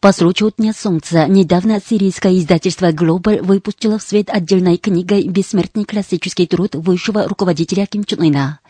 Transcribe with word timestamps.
По 0.00 0.12
случаю 0.12 0.52
Дня 0.56 0.72
Солнца 0.72 1.26
недавно 1.26 1.80
сирийское 1.84 2.38
издательство 2.38 2.92
Global 2.92 3.42
выпустило 3.42 3.98
в 3.98 4.02
свет 4.04 4.30
отдельной 4.30 4.76
книгой 4.76 5.26
«Бессмертный 5.26 5.84
классический 5.84 6.46
труд 6.46 6.76
высшего 6.76 7.26
руководителя 7.26 7.84
Ким 7.84 8.04
Чен 8.04 8.22
Ына». 8.22 8.60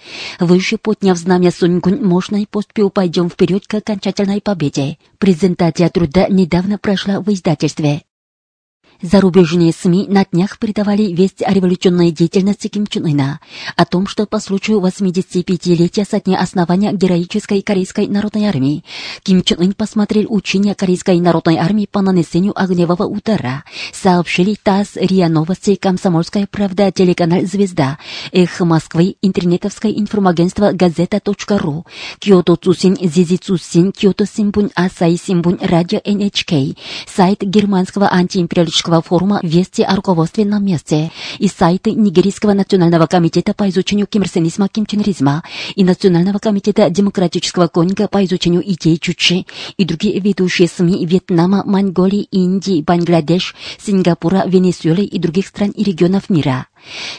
Выше 0.40 0.78
подняв 0.78 1.18
знамя 1.18 1.50
Суньгун, 1.50 2.02
мощной 2.02 2.46
поступью 2.50 2.88
пойдем 2.88 3.28
вперед 3.28 3.66
к 3.66 3.74
окончательной 3.74 4.40
победе. 4.40 4.96
Презентация 5.18 5.90
труда 5.90 6.28
недавно 6.28 6.78
прошла 6.78 7.20
в 7.20 7.30
издательстве. 7.30 8.04
Зарубежные 9.00 9.72
СМИ 9.72 10.06
на 10.08 10.24
днях 10.24 10.58
передавали 10.58 11.12
весть 11.12 11.40
о 11.42 11.52
революционной 11.52 12.10
деятельности 12.10 12.66
Ким 12.66 12.84
Чен 12.88 13.04
Ына, 13.06 13.38
о 13.76 13.84
том, 13.84 14.08
что 14.08 14.26
по 14.26 14.40
случаю 14.40 14.80
85-летия 14.80 16.04
со 16.04 16.20
дня 16.20 16.40
основания 16.40 16.92
героической 16.92 17.62
Корейской 17.62 18.08
народной 18.08 18.46
армии 18.46 18.82
Ким 19.22 19.44
Чен 19.44 19.60
Ын 19.60 19.72
посмотрел 19.74 20.26
учения 20.30 20.74
Корейской 20.74 21.20
народной 21.20 21.58
армии 21.58 21.86
по 21.86 22.00
нанесению 22.00 22.60
огневого 22.60 23.04
удара, 23.04 23.62
сообщили 23.92 24.56
ТАСС, 24.60 24.96
РИА 24.96 25.28
Новости, 25.28 25.76
Комсомольская 25.76 26.48
правда, 26.50 26.90
телеканал 26.90 27.42
«Звезда», 27.42 27.98
Эхо 28.32 28.64
Москвы, 28.64 29.14
интернетовское 29.22 29.92
информагентство 29.92 30.72
«Газета.ру», 30.72 31.86
Киото 32.18 32.56
Цусин, 32.56 32.96
Зизи 33.00 33.36
Цусин, 33.36 33.92
Киото 33.92 34.26
Симбун, 34.26 34.72
Асай 34.74 35.16
Симбун, 35.16 35.56
Радио 35.60 36.00
НХК, 36.04 36.76
сайт 37.06 37.42
германского 37.42 38.12
антиимпериалистического 38.12 38.87
форума 39.02 39.40
«Вести 39.42 39.82
о 39.82 39.94
руководстве 39.94 40.44
на 40.44 40.58
месте» 40.58 41.10
и 41.38 41.48
сайты 41.48 41.92
Нигерийского 41.92 42.52
национального 42.52 43.06
комитета 43.06 43.54
по 43.54 43.68
изучению 43.68 44.06
кимрсенизма 44.06 44.68
кимченризма 44.68 45.42
и 45.76 45.84
Национального 45.84 46.38
комитета 46.38 46.90
демократического 46.90 47.68
конника 47.68 48.08
по 48.08 48.24
изучению 48.24 48.62
идей 48.68 48.98
Чучи 48.98 49.46
и 49.76 49.84
другие 49.84 50.18
ведущие 50.20 50.68
СМИ 50.68 51.06
Вьетнама, 51.06 51.62
Монголии, 51.64 52.28
Индии, 52.30 52.82
Бангладеш, 52.82 53.54
Сингапура, 53.78 54.44
Венесуэлы 54.46 55.04
и 55.04 55.18
других 55.18 55.46
стран 55.46 55.70
и 55.70 55.84
регионов 55.84 56.30
мира. 56.30 56.66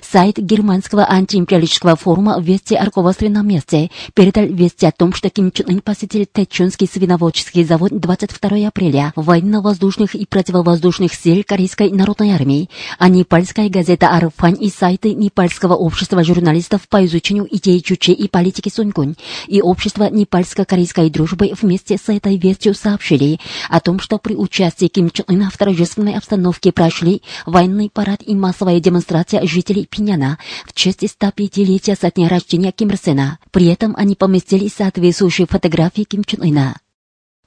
Сайт 0.01 0.37
германского 0.37 1.09
антиимпериалистического 1.09 1.95
форума 1.95 2.39
«Вести 2.39 2.77
руководстве 2.77 3.29
на 3.29 3.41
месте» 3.41 3.91
передал 4.13 4.45
вести 4.45 4.85
о 4.85 4.91
том, 4.91 5.13
что 5.13 5.29
Ким 5.29 5.51
Чен 5.51 5.67
Ын 5.69 5.81
посетил 5.81 6.25
Тэчунский 6.31 6.87
свиноводческий 6.87 7.63
завод 7.63 7.91
22 7.91 8.67
апреля 8.67 9.13
военно-воздушных 9.15 10.15
и 10.15 10.25
противовоздушных 10.25 11.13
сил 11.13 11.43
Корейской 11.45 11.91
народной 11.91 12.31
армии, 12.31 12.69
а 12.97 13.09
непальская 13.09 13.69
газета 13.69 14.09
«Арфань» 14.09 14.57
и 14.59 14.69
сайты 14.69 15.13
Непальского 15.13 15.75
общества 15.75 16.23
журналистов 16.23 16.87
по 16.89 17.05
изучению 17.05 17.47
идей 17.49 17.81
Чуче 17.81 18.13
и 18.13 18.27
политики 18.27 18.69
Суньгунь 18.69 19.15
и 19.47 19.61
общества 19.61 20.09
Непальско-корейской 20.09 21.09
дружбы 21.09 21.51
вместе 21.59 21.97
с 21.97 22.09
этой 22.09 22.37
вестью 22.37 22.73
сообщили 22.73 23.39
о 23.69 23.79
том, 23.79 23.99
что 23.99 24.17
при 24.17 24.35
участии 24.35 24.87
Ким 24.87 25.09
Чен 25.09 25.25
Ына 25.27 25.49
в 25.51 25.57
торжественной 25.57 26.15
обстановке 26.15 26.71
прошли 26.71 27.21
военный 27.45 27.89
парад 27.89 28.21
и 28.25 28.35
массовая 28.35 28.79
демонстрация 28.79 29.45
жителей 29.49 29.85
Пиняна 29.85 30.37
в 30.65 30.73
честь 30.73 31.03
105-летия 31.03 31.97
со 31.99 32.11
дня 32.11 32.29
рождения 32.29 32.71
Ким 32.71 32.89
Ир. 32.89 33.37
При 33.51 33.65
этом 33.67 33.95
они 33.97 34.15
поместили 34.15 34.67
соответствующие 34.67 35.47
фотографии 35.47 36.03
Ким 36.03 36.23
Чен 36.23 36.41
Ына. 36.43 36.75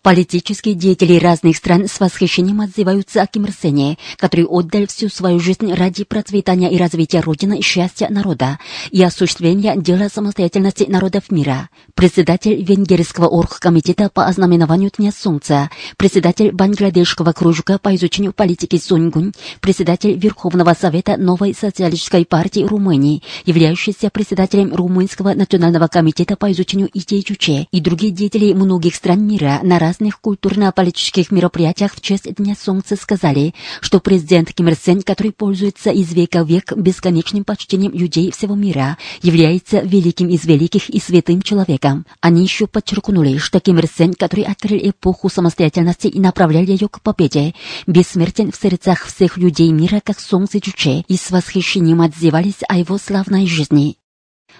Политические 0.02 0.74
деятели 0.74 1.16
разных 1.16 1.56
стран 1.56 1.86
с 1.86 2.00
восхищением 2.00 2.60
отзываются 2.60 3.22
о 3.22 3.26
Ким 3.28 3.44
Ир 3.44 3.52
Сене, 3.52 3.98
который 4.16 4.44
отдал 4.44 4.88
всю 4.88 5.08
свою 5.08 5.38
жизнь 5.38 5.72
ради 5.72 6.02
процветания 6.02 6.72
и 6.72 6.76
развития 6.76 7.20
Родины 7.20 7.60
и 7.60 7.62
счастья 7.62 8.08
народа 8.08 8.58
и 8.90 9.00
осуществления 9.00 9.76
дела 9.76 10.08
самостоятельности 10.12 10.86
народов 10.88 11.30
мира. 11.30 11.68
Председатель 11.94 12.64
Венгерского 12.64 13.28
оргкомитета 13.28 14.10
по 14.12 14.26
ознаменованию 14.26 14.90
Дня 14.98 15.12
Солнца, 15.12 15.70
председатель 15.96 16.50
Бангладешского 16.50 17.30
кружка 17.30 17.78
по 17.78 17.94
изучению 17.94 18.32
политики 18.32 18.78
Суньгунь, 18.78 19.32
председатель 19.60 20.18
Верховного 20.18 20.74
Совета 20.74 21.16
Новой 21.16 21.54
социалистической 21.54 22.26
партии 22.26 22.64
Румынии, 22.64 23.22
являющийся 23.44 24.10
председателем 24.10 24.74
Румынского 24.74 25.34
национального 25.34 25.86
комитета 25.86 26.34
по 26.34 26.50
изучению 26.50 26.90
идей 26.92 27.22
Чуче 27.22 27.68
и 27.70 27.80
другие 27.80 28.10
деятели 28.10 28.52
многих 28.52 28.96
стран 28.96 29.24
мира 29.24 29.60
на 29.62 29.78
разных 29.92 30.20
культурно-политических 30.20 31.30
мероприятиях 31.30 31.94
в 31.94 32.00
честь 32.00 32.34
Дня 32.36 32.54
Солнца 32.58 32.96
сказали, 32.96 33.54
что 33.82 34.00
президент 34.00 34.50
Ким 34.50 34.68
Ир 34.68 34.74
Сен, 34.74 35.02
который 35.02 35.32
пользуется 35.32 35.90
из 35.90 36.14
века 36.14 36.44
в 36.44 36.48
век 36.48 36.72
бесконечным 36.74 37.44
почтением 37.44 37.92
людей 37.92 38.30
всего 38.30 38.54
мира, 38.54 38.96
является 39.20 39.80
великим 39.80 40.28
из 40.28 40.46
великих 40.46 40.88
и 40.88 40.98
святым 40.98 41.42
человеком. 41.42 42.06
Они 42.22 42.42
еще 42.42 42.66
подчеркнули, 42.66 43.36
что 43.36 43.60
Ким 43.60 43.80
Ир 43.80 43.86
Сен, 43.86 44.14
который 44.14 44.44
открыл 44.44 44.78
эпоху 44.82 45.28
самостоятельности 45.28 46.06
и 46.06 46.18
направлял 46.18 46.62
ее 46.62 46.88
к 46.88 47.02
победе, 47.02 47.54
бессмертен 47.86 48.50
в 48.50 48.56
сердцах 48.56 49.04
всех 49.04 49.36
людей 49.36 49.70
мира, 49.72 50.00
как 50.02 50.18
солнце 50.18 50.58
Чуче, 50.58 51.04
и 51.06 51.16
с 51.18 51.30
восхищением 51.30 52.00
отзывались 52.00 52.62
о 52.66 52.78
его 52.78 52.96
славной 52.96 53.46
жизни. 53.46 53.98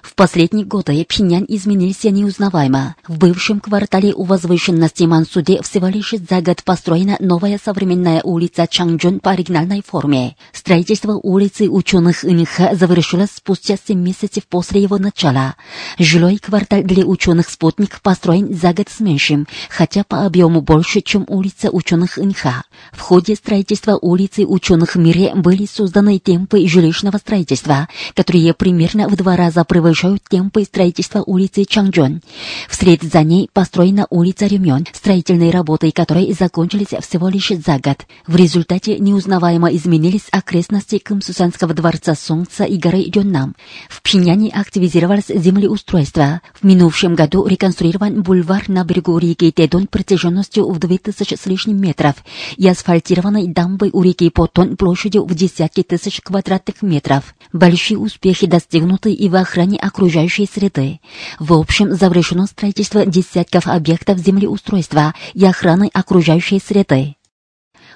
В 0.00 0.14
последние 0.14 0.64
годы 0.64 1.04
Пхеньян 1.04 1.44
изменился 1.46 2.10
неузнаваемо. 2.10 2.96
В 3.06 3.18
бывшем 3.18 3.60
квартале 3.60 4.12
у 4.12 4.24
возвышенности 4.24 5.04
Мансуде 5.04 5.60
всего 5.62 5.86
лишь 5.86 6.14
за 6.28 6.40
год 6.40 6.64
построена 6.64 7.16
новая 7.20 7.60
современная 7.62 8.20
улица 8.22 8.66
Чангджун 8.66 9.20
по 9.20 9.30
оригинальной 9.30 9.82
форме. 9.86 10.36
Строительство 10.52 11.12
улицы 11.12 11.68
ученых 11.68 12.24
Инха 12.24 12.74
завершилось 12.74 13.30
спустя 13.30 13.76
7 13.76 13.98
месяцев 13.98 14.44
после 14.48 14.82
его 14.82 14.98
начала. 14.98 15.54
Жилой 15.98 16.38
квартал 16.38 16.82
для 16.82 17.04
ученых 17.04 17.48
«Спутник» 17.48 18.00
построен 18.00 18.52
за 18.54 18.72
год 18.72 18.88
с 18.88 18.98
меньшим, 18.98 19.46
хотя 19.70 20.02
по 20.04 20.26
объему 20.26 20.62
больше, 20.62 21.00
чем 21.00 21.24
улица 21.28 21.70
ученых 21.70 22.18
Инха. 22.18 22.64
В 22.92 23.00
ходе 23.00 23.36
строительства 23.36 23.98
улицы 24.00 24.44
ученых 24.46 24.96
Мире 24.96 25.32
были 25.34 25.66
созданы 25.66 26.18
темпы 26.18 26.66
жилищного 26.66 27.18
строительства, 27.18 27.88
которые 28.14 28.52
примерно 28.52 29.08
в 29.08 29.16
два 29.16 29.36
раза 29.36 29.64
превышают 29.64 29.81
превышают 29.82 30.22
темпы 30.28 30.62
строительства 30.62 31.24
улицы 31.26 31.64
Чангджон. 31.64 32.22
Вслед 32.68 33.02
за 33.02 33.24
ней 33.24 33.50
построена 33.52 34.06
улица 34.10 34.46
Рюмён, 34.46 34.86
строительные 34.92 35.50
работы 35.50 35.90
которой 35.90 36.32
закончились 36.32 36.94
всего 37.00 37.28
лишь 37.28 37.48
за 37.48 37.78
год. 37.78 38.06
В 38.28 38.36
результате 38.36 39.00
неузнаваемо 39.00 39.74
изменились 39.74 40.28
окрестности 40.30 40.98
Кымсусанского 40.98 41.74
дворца 41.74 42.14
Солнца 42.14 42.62
и 42.62 42.78
горы 42.78 43.02
Йоннам. 43.12 43.56
В 43.88 44.02
Пхеньяне 44.02 44.50
активизировалось 44.50 45.26
землеустройство. 45.28 46.42
В 46.60 46.64
минувшем 46.64 47.16
году 47.16 47.44
реконструирован 47.44 48.22
бульвар 48.22 48.68
на 48.68 48.84
берегу 48.84 49.18
реки 49.18 49.50
Тедон 49.50 49.88
протяженностью 49.88 50.68
в 50.70 50.78
2000 50.78 51.34
с 51.34 51.46
лишним 51.46 51.80
метров 51.80 52.14
и 52.56 52.68
асфальтированной 52.68 53.48
дамбой 53.48 53.90
у 53.92 54.02
реки 54.02 54.30
Потон 54.30 54.76
площадью 54.76 55.24
в 55.24 55.34
десятки 55.34 55.82
тысяч 55.82 56.20
квадратных 56.20 56.82
метров. 56.82 57.34
Большие 57.52 57.98
успехи 57.98 58.46
достигнуты 58.46 59.12
и 59.12 59.28
в 59.28 59.34
охране 59.34 59.71
окружающей 59.76 60.46
среды. 60.46 61.00
В 61.38 61.52
общем, 61.52 61.92
завершено 61.92 62.46
строительство 62.46 63.04
десятков 63.06 63.66
объектов 63.66 64.18
землеустройства 64.18 65.14
и 65.34 65.44
охраны 65.44 65.90
окружающей 65.92 66.60
среды. 66.60 67.16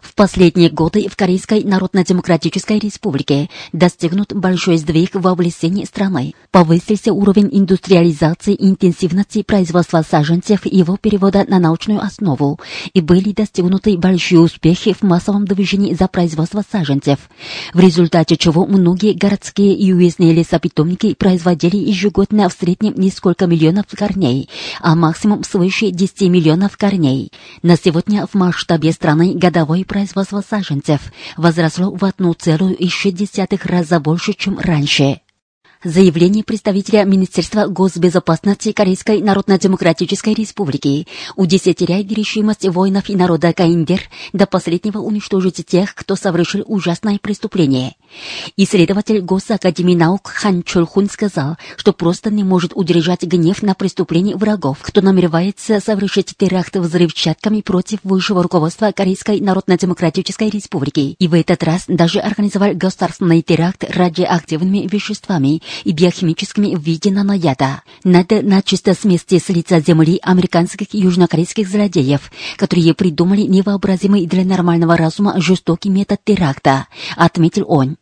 В 0.07 0.15
последние 0.15 0.71
годы 0.71 1.09
в 1.09 1.17
Корейской 1.17 1.65
Народно-Демократической 1.65 2.79
Республике 2.79 3.51
достигнут 3.73 4.33
большой 4.33 4.77
сдвиг 4.79 5.11
в 5.15 5.27
облесении 5.27 5.85
страны. 5.85 6.33
Повысился 6.53 7.13
уровень 7.13 7.49
индустриализации 7.51 8.55
и 8.55 8.69
интенсивности 8.69 9.43
производства 9.43 10.03
саженцев 10.09 10.65
и 10.65 10.77
его 10.77 10.97
перевода 10.97 11.45
на 11.49 11.59
научную 11.59 12.01
основу, 12.01 12.61
и 12.95 13.01
были 13.01 13.33
достигнуты 13.33 13.99
большие 13.99 14.41
успехи 14.41 14.95
в 14.95 15.03
массовом 15.03 15.45
движении 15.45 15.93
за 15.93 16.07
производство 16.07 16.63
саженцев, 16.71 17.19
в 17.75 17.81
результате 17.81 18.37
чего 18.37 18.65
многие 18.65 19.13
городские 19.13 19.75
и 19.75 19.93
уездные 19.93 20.33
лесопитомники 20.33 21.15
производили 21.15 21.77
ежегодно 21.77 22.49
в 22.49 22.53
среднем 22.53 22.95
несколько 22.97 23.47
миллионов 23.47 23.87
корней, 23.91 24.49
а 24.81 24.95
максимум 24.95 25.43
свыше 25.43 25.91
10 25.91 26.23
миллионов 26.31 26.77
корней. 26.77 27.33
На 27.63 27.77
сегодня 27.77 28.25
в 28.27 28.35
масштабе 28.35 28.93
страны 28.93 29.35
годовой 29.35 29.85
производство 29.97 30.43
саженцев 30.47 31.11
возросло 31.39 31.91
в 31.91 32.05
1,6 32.05 33.67
раза 33.67 33.99
больше, 33.99 34.35
чем 34.35 34.59
раньше. 34.59 35.23
Заявление 35.87 36.43
представителя 36.43 37.05
Министерства 37.05 37.69
госбезопасности 37.69 38.73
Корейской 38.73 39.23
Народно-Демократической 39.23 40.35
Республики 40.35 41.07
удесятеряет 41.37 42.11
решимость 42.11 42.67
воинов 42.67 43.09
и 43.09 43.15
народа 43.15 43.53
КНДР 43.53 44.01
до 44.33 44.47
последнего 44.47 44.99
уничтожить 44.99 45.65
тех, 45.65 45.95
кто 45.95 46.17
совершил 46.17 46.65
ужасное 46.67 47.21
преступление. 47.23 47.95
Исследователь 48.57 49.21
Госакадемии 49.21 49.95
наук 49.95 50.27
Хан 50.27 50.65
Чолхун 50.65 51.09
сказал, 51.09 51.57
что 51.77 51.93
просто 51.93 52.33
не 52.33 52.43
может 52.43 52.73
удержать 52.75 53.23
гнев 53.23 53.63
на 53.63 53.75
преступление 53.75 54.35
врагов, 54.35 54.79
кто 54.83 55.03
намеревается 55.03 55.79
совершить 55.79 56.35
теракт 56.37 56.75
взрывчатками 56.75 57.61
против 57.61 58.01
высшего 58.03 58.43
руководства 58.43 58.91
Корейской 58.91 59.41
Народно-Демократической 59.41 60.51
Республики 60.51 61.15
и 61.17 61.29
в 61.29 61.35
этот 61.35 61.63
раз 61.63 61.85
даже 61.87 62.19
организовал 62.19 62.75
государственный 62.75 63.43
теракт 63.43 63.85
радиоактивными 63.89 64.89
веществами 64.91 65.63
и 65.85 65.93
биохимическими 65.93 66.77
виде 66.77 67.11
нанояда. 67.11 67.83
Надо 68.05 68.43
начисто 68.43 68.95
смести 68.95 69.39
с 69.39 69.49
лица 69.49 69.81
земли 69.81 70.19
американских 70.23 70.95
и 70.95 70.99
южнокорейских 70.99 71.69
злодеев, 71.69 72.31
которые 72.57 72.95
придумали 72.95 73.43
невообразимый 73.43 74.27
для 74.27 74.45
нормального 74.45 74.97
разума 74.97 75.41
жестокий 75.41 75.91
метод 75.91 76.21
теракта, 76.25 76.87
отметил 77.17 77.65
он. 77.69 77.97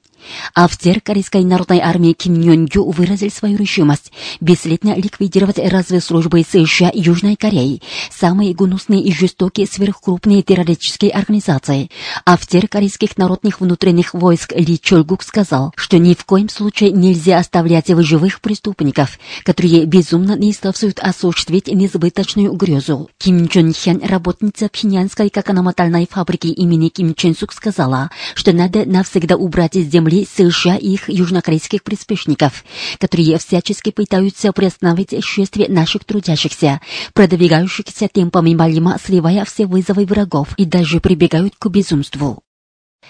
Офицер 0.55 1.01
Корейской 1.01 1.45
народной 1.45 1.81
армии 1.81 2.13
Ким 2.13 2.35
Нён 2.35 2.69
Ю 2.73 2.91
выразил 2.91 3.31
свою 3.31 3.57
решимость 3.57 4.13
бесследно 4.41 4.95
ликвидировать 4.95 5.59
разведслужбы 5.59 6.43
США 6.43 6.91
и 6.91 7.01
Южной 7.01 7.37
Кореи, 7.37 7.83
самые 8.11 8.55
гнусные 8.55 9.03
и 9.03 9.13
жестокие 9.13 9.67
сверхкрупные 9.67 10.43
террористические 10.43 11.11
организации. 11.11 11.91
Офицер 12.25 12.69
корейских 12.69 13.17
народных 13.17 13.61
внутренних 13.61 14.15
войск 14.15 14.53
Ли 14.53 14.81
Чольгук 14.81 15.23
сказал, 15.23 15.73
что 15.77 15.99
ни 15.99 16.15
в 16.15 16.25
коем 16.25 16.49
случае 16.49 16.93
нельзя 16.93 17.39
оставлять 17.39 17.91
в 17.91 18.03
живых 18.03 18.41
преступников, 18.41 19.19
которые 19.45 19.85
безумно 19.85 20.37
не 20.37 20.53
ставсуют 20.53 20.99
осуществить 21.01 21.69
несбыточную 21.69 22.53
грезу. 22.53 23.11
Ким 23.19 23.49
Чон 23.49 23.73
Хян, 23.73 24.01
работница 24.03 24.69
Пхенянской 24.69 25.31
кокономатальной 25.31 26.09
фабрики 26.11 26.47
имени 26.47 26.89
Ким 26.89 27.15
Чен 27.15 27.37
Сук, 27.37 27.53
сказала, 27.53 28.11
что 28.35 28.53
надо 28.53 28.85
навсегда 28.85 29.37
убрать 29.37 29.77
из 29.77 29.91
земли 29.91 30.14
земли 30.15 30.27
США 30.27 30.77
и 30.77 30.89
их 30.95 31.09
южнокорейских 31.09 31.83
приспешников, 31.83 32.65
которые 32.99 33.39
всячески 33.39 33.91
пытаются 33.91 34.53
приостановить 34.53 35.25
шествие 35.25 35.69
наших 35.69 36.05
трудящихся, 36.05 36.81
продвигающихся 37.13 38.09
темпами 38.09 38.55
Малима, 38.55 38.99
сливая 39.03 39.45
все 39.45 39.67
вызовы 39.67 40.05
врагов 40.07 40.49
и 40.57 40.65
даже 40.65 41.01
прибегают 41.01 41.55
к 41.59 41.69
безумству. 41.69 42.43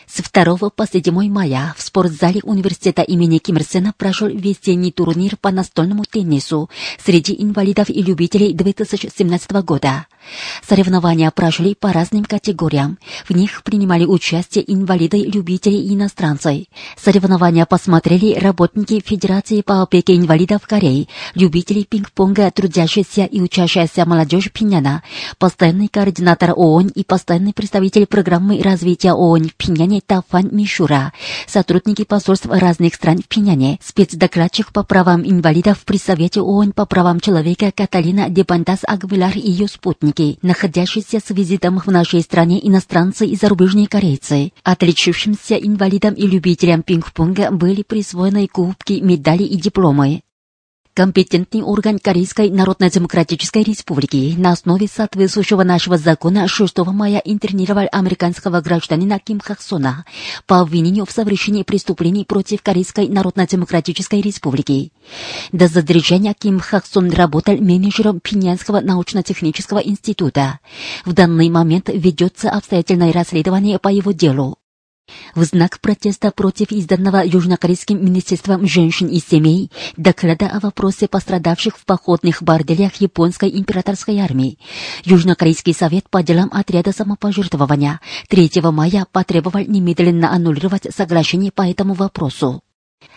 С 0.06 0.20
2 0.20 0.70
по 0.70 0.86
7 0.86 1.28
мая 1.30 1.74
в 1.78 1.82
спортзале 1.82 2.40
университета 2.42 3.02
имени 3.02 3.38
Ким 3.38 3.56
Ир 3.56 3.64
Сена 3.64 3.94
прошел 3.96 4.28
весенний 4.28 4.90
турнир 4.90 5.36
по 5.36 5.50
настольному 5.50 6.04
теннису 6.04 6.68
среди 7.02 7.34
инвалидов 7.38 7.88
и 7.90 8.02
любителей 8.02 8.52
2017 8.52 9.52
года. 9.62 10.06
Соревнования 10.66 11.30
прошли 11.30 11.74
по 11.74 11.92
разным 11.92 12.24
категориям. 12.24 12.98
В 13.28 13.34
них 13.34 13.62
принимали 13.62 14.04
участие 14.04 14.64
инвалиды, 14.72 15.18
любители 15.18 15.76
и 15.76 15.94
иностранцы. 15.94 16.66
Соревнования 16.96 17.66
посмотрели 17.66 18.38
работники 18.38 19.02
Федерации 19.04 19.60
по 19.60 19.82
опеке 19.82 20.16
инвалидов 20.16 20.62
Кореи, 20.66 21.08
любители 21.34 21.82
пинг-понга, 21.82 22.50
трудящиеся 22.50 23.24
и 23.24 23.40
учащаяся 23.40 24.06
молодежь 24.06 24.50
Пиняна, 24.52 25.02
постоянный 25.38 25.88
координатор 25.88 26.52
ООН 26.56 26.88
и 26.88 27.04
постоянный 27.04 27.52
представитель 27.52 28.06
программы 28.06 28.60
развития 28.62 29.12
ООН 29.12 29.48
в 29.48 29.54
Пиняне 29.54 30.00
Тафан 30.00 30.48
Мишура, 30.52 31.12
сотрудники 31.46 32.04
посольств 32.04 32.46
разных 32.46 32.94
стран 32.94 33.18
в 33.18 33.28
Пиняне, 33.28 33.78
спецдокладчик 33.82 34.72
по 34.72 34.82
правам 34.82 35.22
инвалидов 35.24 35.84
при 35.84 35.98
Совете 35.98 36.40
ООН 36.40 36.72
по 36.72 36.86
правам 36.86 37.20
человека 37.20 37.72
Каталина 37.74 38.28
Дебандас 38.28 38.80
Агвилар 38.86 39.36
и 39.36 39.50
ее 39.50 39.68
спутники, 40.14 40.38
находящиеся 40.42 41.20
с 41.20 41.30
визитом 41.30 41.78
в 41.78 41.86
нашей 41.88 42.20
стране 42.22 42.66
иностранцы 42.66 43.26
и 43.26 43.36
зарубежные 43.36 43.86
корейцы. 43.88 44.52
Отличившимся 44.62 45.56
инвалидам 45.56 46.14
и 46.14 46.26
любителям 46.26 46.82
пинг-понга 46.82 47.50
были 47.50 47.82
присвоены 47.82 48.46
кубки, 48.48 49.00
медали 49.00 49.44
и 49.44 49.56
дипломы. 49.56 50.22
Компетентный 50.94 51.62
орган 51.62 51.98
Корейской 51.98 52.50
Народно-Демократической 52.50 53.64
Республики 53.64 54.36
на 54.38 54.52
основе 54.52 54.86
соответствующего 54.86 55.64
нашего 55.64 55.98
закона 55.98 56.46
6 56.46 56.78
мая 56.86 57.20
интернировал 57.24 57.88
американского 57.90 58.60
гражданина 58.60 59.18
Ким 59.18 59.40
Хаксона 59.40 60.04
по 60.46 60.60
обвинению 60.60 61.04
в 61.04 61.10
совершении 61.10 61.64
преступлений 61.64 62.24
против 62.24 62.62
Корейской 62.62 63.08
Народно-Демократической 63.08 64.20
Республики. 64.20 64.92
До 65.50 65.66
задержания 65.66 66.32
Ким 66.32 66.60
Хаксон 66.60 67.10
работал 67.10 67.56
менеджером 67.56 68.20
Пинянского 68.20 68.80
научно-технического 68.80 69.78
института. 69.78 70.60
В 71.04 71.12
данный 71.12 71.50
момент 71.50 71.90
ведется 71.92 72.52
обстоятельное 72.52 73.12
расследование 73.12 73.80
по 73.80 73.88
его 73.88 74.12
делу. 74.12 74.58
В 75.34 75.44
знак 75.44 75.80
протеста 75.80 76.30
против 76.30 76.70
изданного 76.72 77.24
Южнокорейским 77.24 78.04
министерством 78.04 78.66
женщин 78.66 79.08
и 79.08 79.18
семей 79.18 79.70
доклада 79.96 80.46
о 80.46 80.60
вопросе 80.60 81.08
пострадавших 81.08 81.76
в 81.76 81.84
походных 81.84 82.42
борделях 82.42 82.94
японской 82.96 83.50
императорской 83.50 84.18
армии, 84.18 84.58
Южнокорейский 85.04 85.74
совет 85.74 86.08
по 86.08 86.22
делам 86.22 86.50
отряда 86.52 86.92
самопожертвования 86.92 88.00
3 88.28 88.50
мая 88.72 89.06
потребовал 89.12 89.60
немедленно 89.66 90.32
аннулировать 90.32 90.86
соглашение 90.94 91.52
по 91.52 91.62
этому 91.62 91.94
вопросу. 91.94 92.63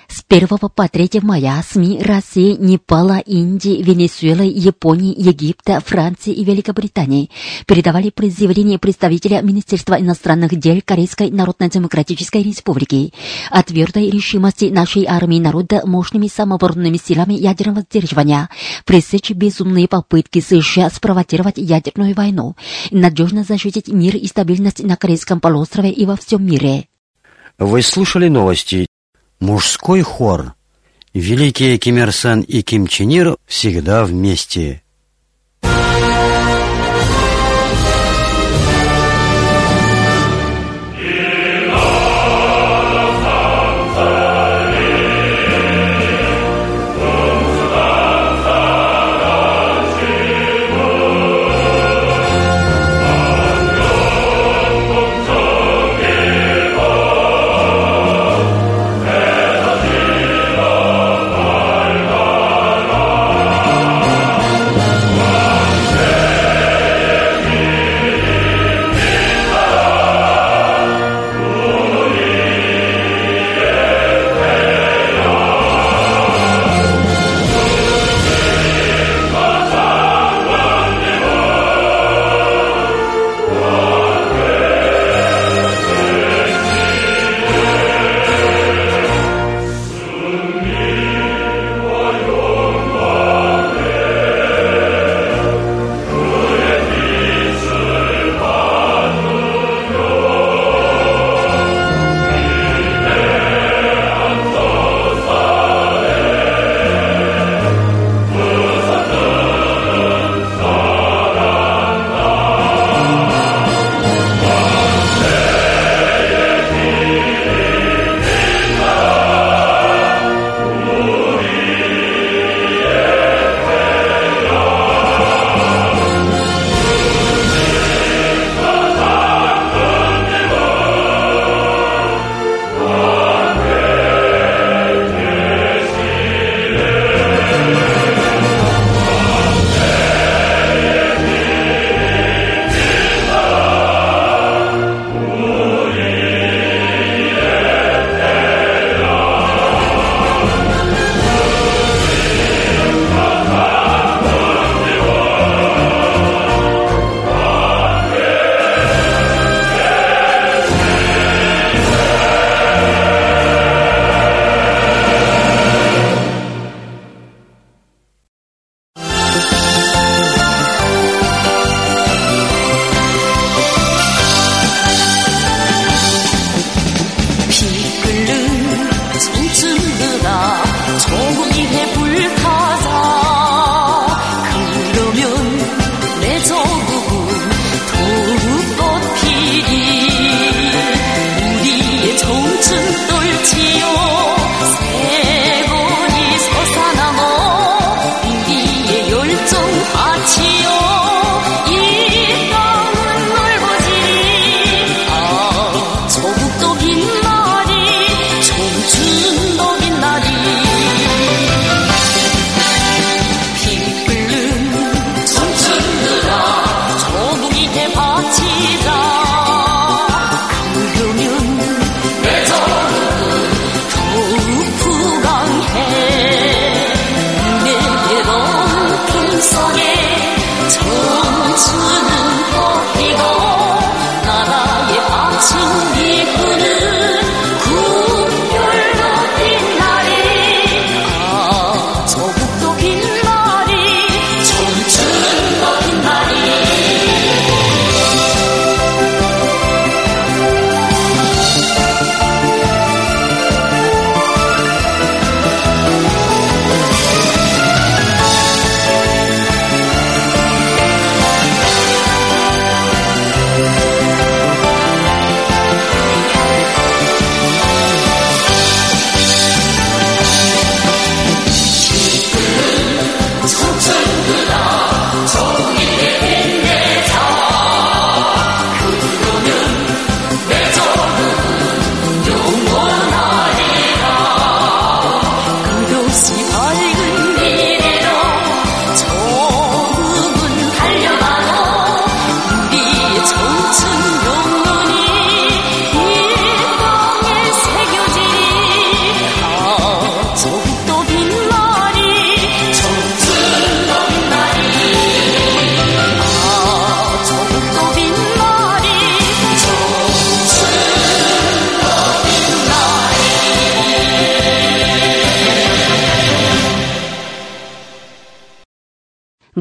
С 0.07 0.23
1 0.27 0.47
по 0.47 0.87
3 0.87 1.19
мая 1.21 1.63
СМИ 1.69 2.01
России, 2.01 2.55
Непала, 2.59 3.19
Индии, 3.19 3.81
Венесуэлы, 3.83 4.45
Японии, 4.45 5.13
Египта, 5.17 5.81
Франции 5.85 6.31
и 6.33 6.45
Великобритании 6.45 7.29
передавали 7.65 8.11
заявление 8.29 8.79
представителя 8.79 9.41
Министерства 9.41 9.99
иностранных 9.99 10.55
дел 10.55 10.81
Корейской 10.83 11.29
Народно-Демократической 11.29 12.41
Республики 12.41 13.13
о 13.51 13.63
твердой 13.63 14.09
решимости 14.09 14.65
нашей 14.65 15.05
армии 15.05 15.39
народа 15.39 15.81
мощными 15.85 16.27
самооборонными 16.27 16.97
силами 16.97 17.33
ядерного 17.33 17.81
сдерживания 17.81 18.49
пресечь 18.85 19.31
безумные 19.31 19.87
попытки 19.87 20.39
США 20.39 20.89
спровоцировать 20.89 21.57
ядерную 21.57 22.15
войну 22.15 22.55
и 22.89 22.97
надежно 22.97 23.43
защитить 23.43 23.89
мир 23.89 24.15
и 24.15 24.25
стабильность 24.27 24.83
на 24.83 24.95
Корейском 24.95 25.39
полуострове 25.39 25.91
и 25.91 26.05
во 26.05 26.15
всем 26.15 26.45
мире. 26.45 26.85
Вы 27.57 27.81
слушали 27.81 28.27
новости 28.27 28.87
Мужской 29.39 30.01
хор. 30.01 30.55
Великие 31.13 31.77
Ким 31.77 31.97
Ир 31.97 32.11
Сен 32.11 32.41
и 32.41 32.61
Ким 32.63 32.87
Чен 32.87 33.09
Ир 33.09 33.37
всегда 33.45 34.03
вместе. 34.03 34.83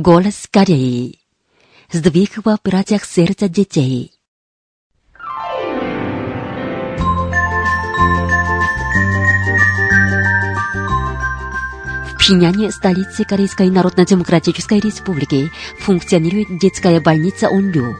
Голос 0.07 0.47
Кореи. 0.49 1.19
Сдвиг 1.91 2.37
в 2.37 2.49
операциях 2.49 3.05
сердца 3.05 3.49
детей. 3.49 4.13
В 12.05 12.19
Пхеньяне, 12.19 12.71
столице 12.71 13.25
Корейской 13.25 13.69
Народно-Демократической 13.69 14.79
Республики, 14.79 15.51
функционирует 15.81 16.57
детская 16.61 17.01
больница 17.01 17.49
Онлю. 17.49 17.97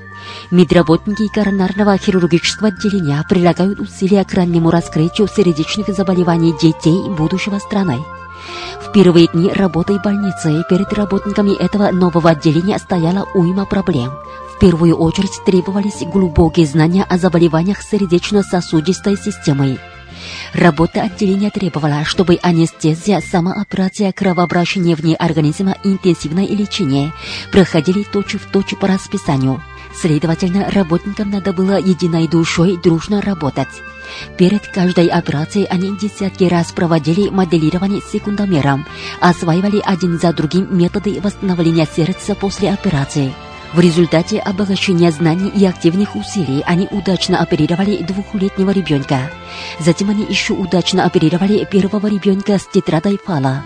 Медработники 0.53 1.27
коронарного 1.27 1.99
хирургического 1.99 2.69
отделения 2.69 3.21
прилагают 3.29 3.81
усилия 3.81 4.25
к 4.25 4.33
раннему 4.33 4.71
раскрытию 4.71 5.27
сердечных 5.27 5.89
заболеваний 5.89 6.55
детей 6.57 7.11
будущего 7.11 7.59
страны. 7.59 7.99
В 8.87 8.93
первые 8.93 9.27
дни 9.27 9.51
работы 9.51 9.99
больницы 9.99 10.65
перед 10.71 10.93
работниками 10.93 11.55
этого 11.61 11.91
нового 11.91 12.31
отделения 12.31 12.79
стояла 12.79 13.27
уйма 13.35 13.67
проблем. 13.67 14.13
В 14.55 14.59
первую 14.59 14.97
очередь 14.97 15.45
требовались 15.45 16.07
глубокие 16.07 16.67
знания 16.67 17.05
о 17.05 17.19
заболеваниях 17.19 17.83
сердечно-сосудистой 17.83 19.17
системы. 19.19 19.79
Работа 20.55 21.03
отделения 21.03 21.51
требовала, 21.51 22.05
чтобы 22.05 22.39
анестезия, 22.43 23.21
самооперация, 23.21 24.13
кровообращение 24.13 24.97
вне 24.97 25.15
организма, 25.17 25.77
интенсивное 25.85 26.47
лечение 26.47 27.13
проходили 27.53 28.03
точь-в-точь 28.05 28.71
точь 28.71 28.79
по 28.79 28.87
расписанию. 28.87 29.63
Следовательно, 29.95 30.71
работникам 30.71 31.31
надо 31.31 31.53
было 31.53 31.79
единой 31.79 32.29
душой 32.29 32.77
дружно 32.77 33.21
работать. 33.21 33.69
Перед 34.37 34.67
каждой 34.69 35.07
операцией 35.07 35.67
они 35.67 35.97
десятки 35.97 36.45
раз 36.45 36.73
проводили 36.73 37.29
моделирование 37.29 38.01
секундомером, 38.01 38.87
осваивали 39.21 39.81
один 39.85 40.19
за 40.19 40.33
другим 40.33 40.77
методы 40.77 41.21
восстановления 41.21 41.87
сердца 41.87 42.35
после 42.35 42.71
операции. 42.73 43.33
В 43.73 43.81
результате 43.81 44.39
обогащения 44.39 45.11
знаний 45.11 45.51
и 45.55 45.67
активных 45.67 46.17
усилий 46.17 46.63
они 46.67 46.89
удачно 46.91 47.41
оперировали 47.41 48.03
двухлетнего 48.03 48.71
ребенка. 48.71 49.31
Затем 49.81 50.11
они 50.11 50.25
еще 50.25 50.55
удачно 50.55 51.05
оперировали 51.05 51.65
первого 51.65 52.07
ребенка 52.07 52.59
с 52.59 52.67
тетрадой 52.67 53.19
Фала. 53.25 53.65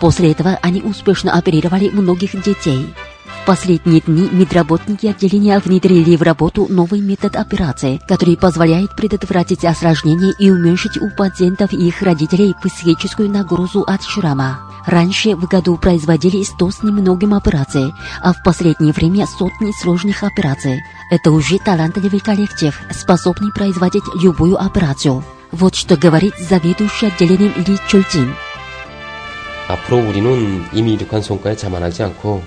После 0.00 0.32
этого 0.32 0.58
они 0.62 0.82
успешно 0.82 1.32
оперировали 1.32 1.88
многих 1.88 2.40
детей. 2.42 2.94
В 3.27 3.45
последние 3.45 3.99
дни 3.99 4.29
медработники 4.31 5.05
отделения 5.07 5.59
внедрили 5.59 6.15
в 6.15 6.21
работу 6.21 6.65
новый 6.69 7.01
метод 7.01 7.35
операции, 7.35 7.99
который 8.07 8.37
позволяет 8.37 8.95
предотвратить 8.95 9.65
осложнения 9.65 10.33
и 10.39 10.49
уменьшить 10.49 10.97
у 10.97 11.09
пациентов 11.09 11.73
и 11.73 11.87
их 11.87 12.01
родителей 12.01 12.55
психическую 12.63 13.29
нагрузу 13.29 13.81
от 13.81 14.01
шрама. 14.01 14.61
Раньше 14.85 15.35
в 15.35 15.45
году 15.47 15.77
производили 15.77 16.41
100 16.41 16.71
с 16.71 16.83
немногим 16.83 17.33
операций, 17.33 17.93
а 18.21 18.31
в 18.31 18.41
последнее 18.43 18.93
время 18.93 19.27
сотни 19.27 19.73
сложных 19.81 20.23
операций. 20.23 20.81
Это 21.11 21.31
уже 21.31 21.57
талантливый 21.59 22.21
коллектив, 22.21 22.79
способный 22.91 23.51
производить 23.51 24.03
любую 24.21 24.57
операцию. 24.57 25.23
Вот 25.51 25.75
что 25.75 25.97
говорит 25.97 26.33
заведующий 26.37 27.07
отделением 27.07 27.53
Ли 27.67 27.77
Чульчин. 27.87 28.33
앞으로 29.67 29.97
우리는 29.97 30.65
이미 30.73 30.93
이룩한 30.93 31.21
성과에 31.21 31.55
자만하지 31.55 32.03
않고 32.03 32.43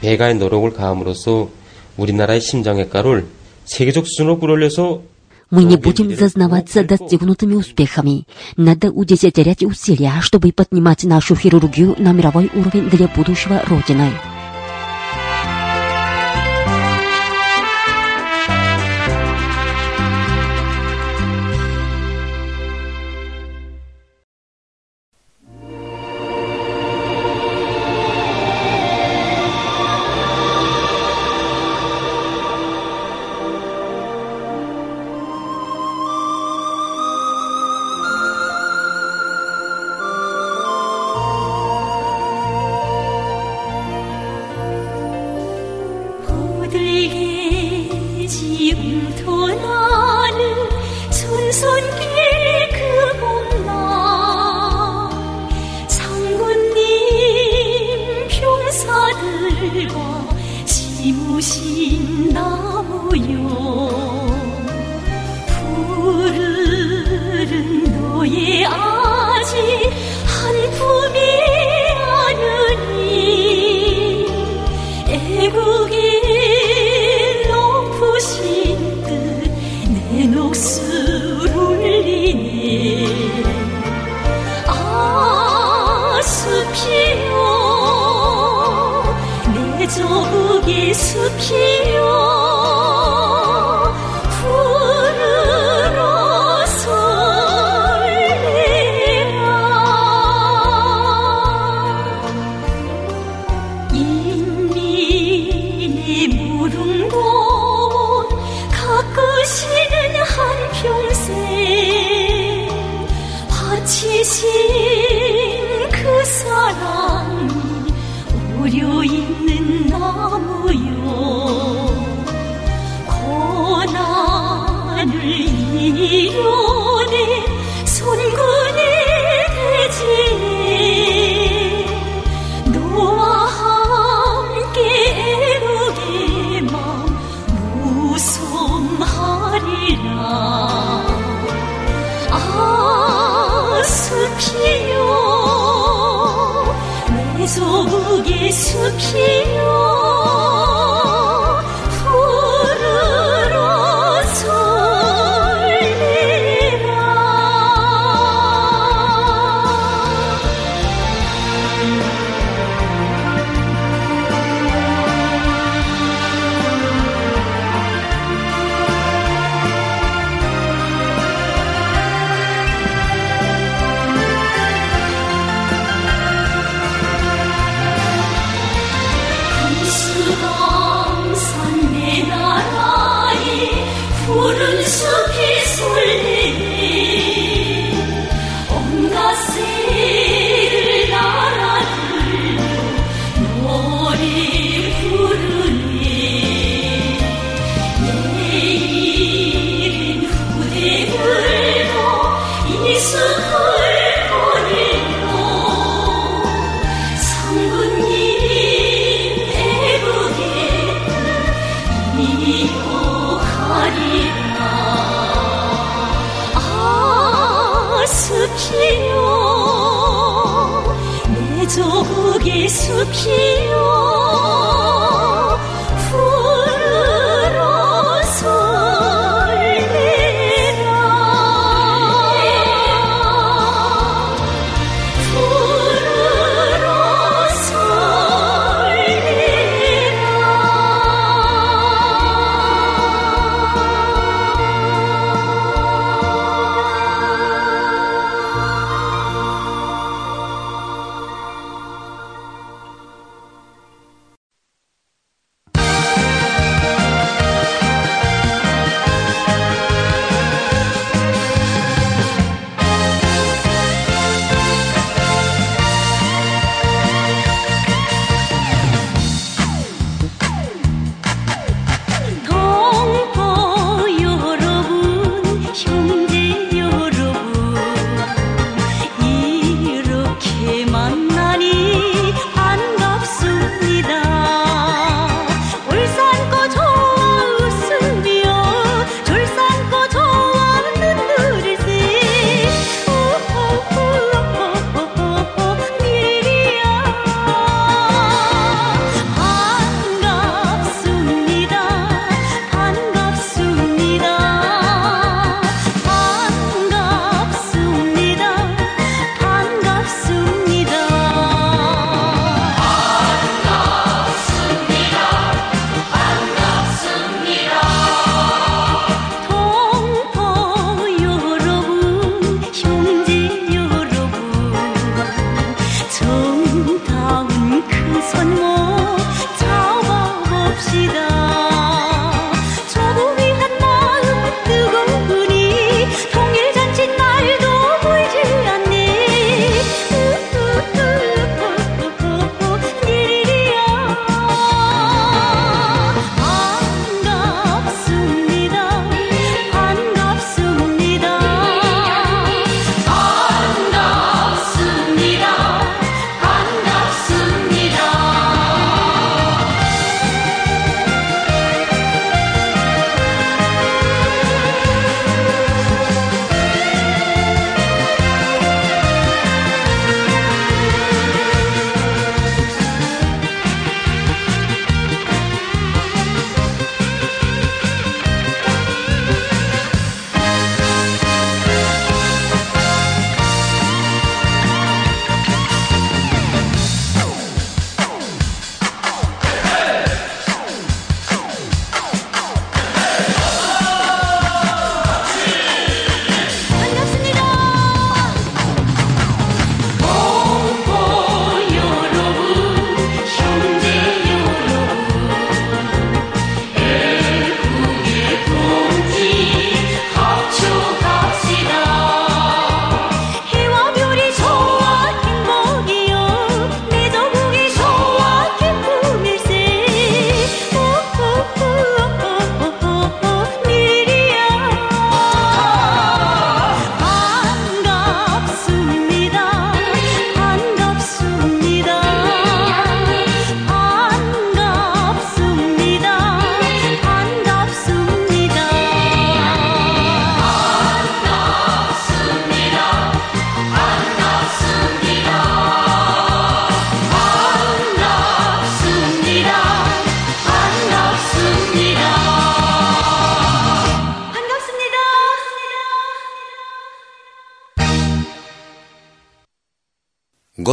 배가의 0.00 0.36
노력을 0.36 0.72
가함으로써 0.72 1.48
우리나라의 1.96 2.40
심장외과를 2.40 3.26
세계적 3.64 4.06
수준으로 4.06 4.38
끌어올려서 4.38 5.02
Мы 5.50 5.62
не 5.62 5.76
будем 5.76 6.12
зазнаваться 6.16 6.82
достигнутыми 6.82 7.54
успехами. 7.54 8.24
Надо 8.56 8.90
удесятерять 8.90 9.62
усилия, 9.62 10.14
чтобы 10.20 10.52
поднимать 10.52 11.04
нашу 11.04 11.36
хирургию 11.36 11.94
на 11.98 12.12
мировой 12.12 12.50
уровень 12.54 12.88
для 12.90 13.06
будущего 13.06 13.62
Родины. 13.68 14.10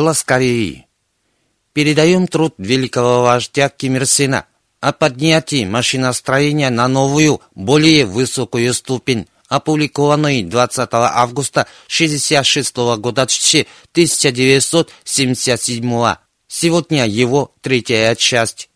Голос 0.07 0.23
Кореи. 0.23 0.87
Передаем 1.73 2.29
труд 2.29 2.55
великого 2.59 3.23
вождя 3.23 3.69
Ким 3.69 3.97
Ир 3.97 4.07
Сена 4.07 4.47
о 4.79 4.93
поднятии 4.93 5.65
машиностроения 5.65 6.71
на 6.71 6.87
новую, 6.87 7.41
более 7.57 8.07
высокую 8.07 8.73
ступень, 8.73 9.27
опубликованный 9.49 10.45
20 10.45 10.89
августа 10.93 11.63
1966 11.89 12.77
года 13.01 13.23
1977 13.23 16.15
Сегодня 16.47 17.09
его 17.09 17.53
третья 17.61 18.15
часть. 18.15 18.71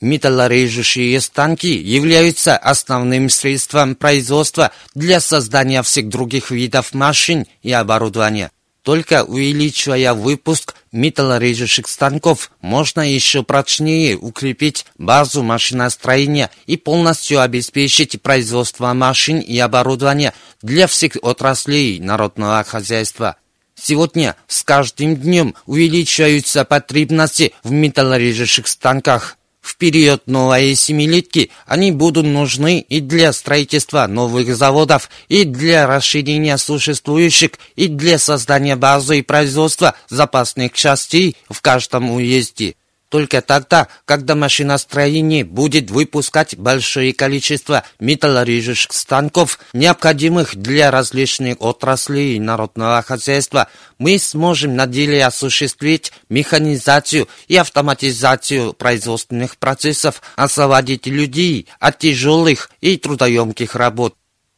Металлорежущие 0.00 1.20
станки 1.20 1.76
являются 1.76 2.56
основным 2.56 3.28
средством 3.28 3.96
производства 3.96 4.72
для 4.94 5.20
создания 5.20 5.82
всех 5.82 6.08
других 6.08 6.50
видов 6.50 6.94
машин 6.94 7.46
и 7.60 7.70
оборудования. 7.70 8.50
Только 8.82 9.22
увеличивая 9.22 10.12
выпуск 10.12 10.74
металлорежущих 10.90 11.86
станков, 11.86 12.50
можно 12.60 13.00
еще 13.00 13.44
прочнее 13.44 14.16
укрепить 14.16 14.86
базу 14.98 15.44
машиностроения 15.44 16.50
и 16.66 16.76
полностью 16.76 17.40
обеспечить 17.40 18.20
производство 18.20 18.92
машин 18.92 19.38
и 19.38 19.56
оборудования 19.58 20.34
для 20.62 20.88
всех 20.88 21.12
отраслей 21.22 22.00
народного 22.00 22.64
хозяйства. 22.64 23.36
Сегодня 23.76 24.36
с 24.48 24.64
каждым 24.64 25.16
днем 25.16 25.54
увеличиваются 25.66 26.64
потребности 26.64 27.52
в 27.62 27.70
металлорежущих 27.70 28.66
станках. 28.66 29.36
В 29.62 29.76
период 29.76 30.26
новой 30.26 30.74
семилетки 30.74 31.50
они 31.66 31.92
будут 31.92 32.26
нужны 32.26 32.80
и 32.80 33.00
для 33.00 33.32
строительства 33.32 34.08
новых 34.08 34.54
заводов, 34.56 35.08
и 35.28 35.44
для 35.44 35.86
расширения 35.86 36.58
существующих, 36.58 37.52
и 37.76 37.86
для 37.86 38.18
создания 38.18 38.74
базы 38.74 39.20
и 39.20 39.22
производства 39.22 39.94
запасных 40.08 40.72
частей 40.72 41.36
в 41.48 41.62
каждом 41.62 42.10
уезде. 42.10 42.74
Только 43.12 43.42
тогда, 43.42 43.88
когда 44.06 44.34
машиностроение 44.34 45.44
будет 45.44 45.90
выпускать 45.90 46.56
большое 46.56 47.12
количество 47.12 47.84
металлорежущих 48.00 48.90
станков, 48.94 49.58
необходимых 49.74 50.56
для 50.56 50.90
различных 50.90 51.58
отраслей 51.60 52.38
народного 52.38 53.02
хозяйства, 53.02 53.68
мы 53.98 54.18
сможем 54.18 54.76
на 54.76 54.86
деле 54.86 55.26
осуществить 55.26 56.10
механизацию 56.30 57.28
и 57.48 57.56
автоматизацию 57.56 58.72
производственных 58.72 59.58
процессов, 59.58 60.22
освободить 60.36 61.06
людей 61.06 61.68
от 61.80 61.98
тяжелых 61.98 62.70
и 62.80 62.96
трудоемких 62.96 63.76
работ. 63.76 64.14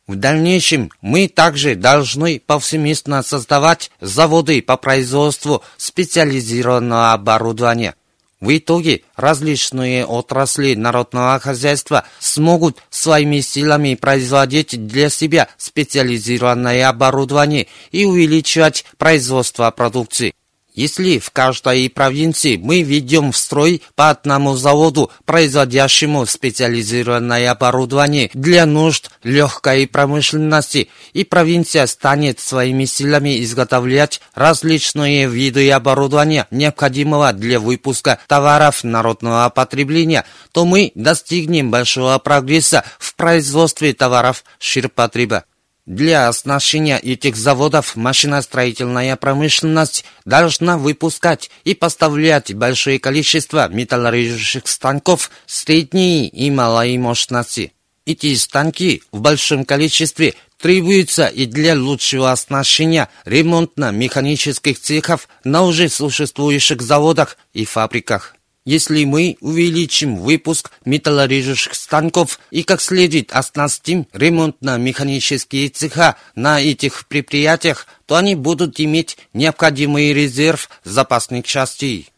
В 0.06 0.14
дальнейшем 0.14 0.92
мы 1.00 1.26
также 1.26 1.74
должны 1.74 2.38
повсеместно 2.38 3.24
создавать 3.24 3.90
заводы 4.00 4.62
по 4.62 4.76
производству 4.76 5.64
специализированного 5.76 7.14
оборудования– 7.14 7.96
в 8.44 8.57
итоге 8.57 9.00
различные 9.16 10.04
отрасли 10.04 10.74
народного 10.74 11.38
хозяйства 11.40 12.04
смогут 12.18 12.83
своими 12.90 13.40
силами 13.40 13.94
производить 13.94 14.87
для 14.87 15.09
себя 15.09 15.48
специализированное 15.57 16.88
оборудование 16.88 17.68
и 17.90 18.04
увеличивать 18.04 18.85
производство 18.98 19.70
продукции. 19.70 20.35
Если 20.74 21.20
в 21.20 21.30
каждой 21.30 21.88
провинции 21.88 22.56
мы 22.56 22.82
ведем 22.82 23.30
в 23.30 23.37
строй 23.37 23.80
по 23.94 24.10
одному 24.10 24.56
заводу, 24.56 25.08
производящему 25.24 26.26
специализированное 26.26 27.52
оборудование 27.52 28.28
для 28.34 28.66
нужд 28.66 29.12
легкой 29.22 29.87
промышленности, 29.87 30.88
и 31.12 31.22
провинция 31.22 31.87
станет 31.87 32.40
своими 32.40 32.87
силами 32.87 33.40
изготовлять 33.44 34.20
различные 34.34 35.28
виды 35.28 35.70
оборудования, 35.70 36.48
необходимого 36.50 37.32
для 37.32 37.60
выпуска 37.60 38.18
товаров 38.26 38.82
народного 38.82 39.48
потребления, 39.50 40.24
то 40.50 40.64
мы 40.64 40.90
достигнем 40.96 41.70
большого 41.70 42.18
прогресса 42.18 42.84
в 42.98 43.14
производстве 43.14 43.92
товаров 43.92 44.42
ширпотреба. 44.58 45.44
Для 45.87 46.29
оснащения 46.29 46.97
этих 46.97 47.37
заводов 47.37 47.94
машиностроительная 47.94 49.16
промышленность 49.16 50.07
должна 50.25 50.79
выпускать 50.79 51.51
и 51.64 51.75
поставлять 51.75 52.55
большое 52.55 52.99
количество 52.99 53.68
металлорежущих 53.68 54.66
станков 54.66 55.31
средней 55.44 56.27
и 56.29 56.51
малой 56.51 56.97
мощности. 56.97 57.73
Эти 58.07 58.35
станки 58.35 59.03
в 59.12 59.20
большом 59.20 59.66
количестве 59.66 60.35
требуются 60.59 61.27
и 61.27 61.44
для 61.44 61.75
лучшего 61.75 62.33
оснащения 62.33 63.11
ремонтно-механических 63.27 64.81
цехов 64.81 65.29
на 65.42 65.64
уже 65.64 65.90
существующих 65.90 66.81
заводах 66.81 67.37
и 67.53 67.66
фабриках. 67.66 68.37
Если 68.66 69.05
мы 69.05 69.37
увеличим 69.40 70.16
выпуск 70.16 70.70
металлорежущих 70.87 71.74
станков 71.74 72.40
и 72.50 72.62
как 72.62 72.81
следует 72.81 73.31
оснастим 73.31 74.07
ремонтно-механические 74.14 75.68
цеха 75.68 76.16
на 76.35 76.62
этих 76.62 77.07
предприятиях, 77.07 77.87
то 78.07 78.16
они 78.16 78.35
будут 78.35 78.81
иметь 78.81 79.18
необходимый 79.35 80.14
резерв 80.14 80.70
запасных 80.83 81.44
частей. 81.44 82.09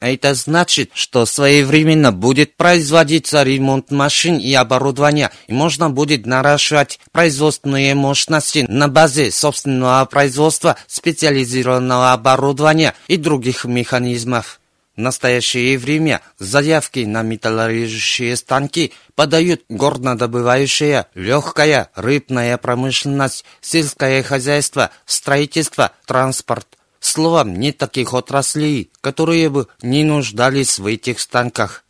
Это 0.00 0.32
значит, 0.32 0.92
что 0.94 1.26
своевременно 1.26 2.12
будет 2.12 2.56
производиться 2.56 3.42
ремонт 3.42 3.90
машин 3.90 4.38
и 4.38 4.54
оборудования, 4.54 5.30
и 5.48 5.52
можно 5.52 5.90
будет 5.90 6.24
наращивать 6.24 6.98
производственные 7.12 7.94
мощности 7.94 8.64
на 8.66 8.88
базе 8.88 9.30
собственного 9.30 10.06
производства 10.06 10.76
специализированного 10.86 12.14
оборудования 12.14 12.94
и 13.08 13.18
других 13.18 13.66
механизмов. 13.66 14.59
Настоящее 15.00 15.78
время 15.78 16.20
заявки 16.38 17.00
на 17.06 17.22
металлорежущие 17.22 18.36
станки 18.36 18.92
подают 19.14 19.62
горнодобывающая, 19.70 21.06
легкая 21.14 21.90
рыбная 21.94 22.58
промышленность, 22.58 23.46
сельское 23.62 24.22
хозяйство, 24.22 24.90
строительство, 25.06 25.92
транспорт. 26.04 26.66
Словом, 27.00 27.58
нет 27.58 27.78
таких 27.78 28.12
отраслей, 28.12 28.90
которые 29.00 29.48
бы 29.48 29.68
не 29.80 30.04
нуждались 30.04 30.78
в 30.78 30.84
этих 30.84 31.20
станках. 31.20 31.82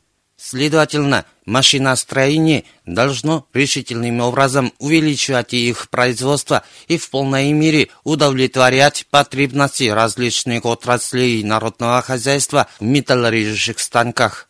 Следовательно, 0.43 1.27
машиностроение 1.45 2.65
должно 2.87 3.47
решительным 3.53 4.21
образом 4.21 4.73
увеличивать 4.79 5.53
их 5.53 5.91
производство 5.91 6.65
и 6.89 6.97
в 6.97 7.11
полной 7.11 7.53
мере 7.53 7.91
удовлетворять 8.05 9.07
потребности 9.11 9.85
различных 9.91 10.65
отраслей 10.65 11.45
народного 11.45 12.01
хозяйства 12.01 12.69
в 12.81 12.85
металлорежущих 12.85 13.79
станках. 13.79 14.49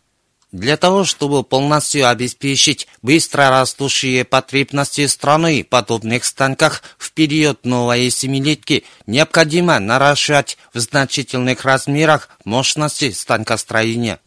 Для 0.52 0.76
того, 0.76 1.04
чтобы 1.04 1.42
полностью 1.42 2.08
обеспечить 2.08 2.86
быстро 3.02 3.50
растущие 3.50 4.24
потребности 4.24 5.08
страны 5.08 5.64
в 5.64 5.68
подобных 5.68 6.24
станках 6.24 6.84
в 6.98 7.10
период 7.10 7.64
новой 7.64 8.10
семилетки, 8.10 8.84
необходимо 9.08 9.80
наращивать 9.80 10.56
в 10.72 10.78
значительных 10.78 11.64
размерах 11.64 12.28
мощности 12.44 13.10
станкостроения. 13.10 14.20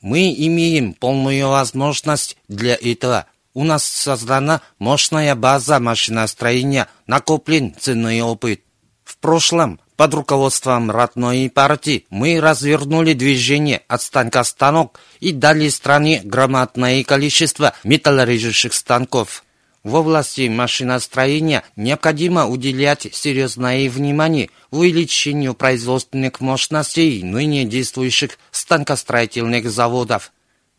Мы 0.00 0.34
имеем 0.36 0.94
полную 0.94 1.48
возможность 1.48 2.36
для 2.48 2.74
этого. 2.74 3.26
У 3.52 3.64
нас 3.64 3.84
создана 3.84 4.62
мощная 4.78 5.34
база 5.34 5.78
машиностроения, 5.78 6.88
накоплен 7.06 7.74
ценный 7.78 8.22
опыт. 8.22 8.62
В 9.04 9.18
прошлом 9.18 9.80
под 9.96 10.14
руководством 10.14 10.90
родной 10.90 11.50
партии 11.50 12.06
мы 12.08 12.40
развернули 12.40 13.12
движение 13.12 13.82
от 13.88 14.00
станка 14.00 14.44
станок 14.44 14.98
и 15.18 15.32
дали 15.32 15.68
стране 15.68 16.22
громадное 16.24 17.04
количество 17.04 17.74
металлорежущих 17.84 18.72
станков. 18.72 19.44
В 19.82 19.94
области 19.94 20.46
машиностроения 20.46 21.64
необходимо 21.74 22.46
уделять 22.46 23.08
серьезное 23.12 23.88
внимание 23.88 24.50
увеличению 24.70 25.54
производственных 25.54 26.40
мощностей 26.40 27.22
ныне 27.22 27.64
действующих 27.64 28.38
станкостроительных 28.50 29.70
заводов. 29.70 30.32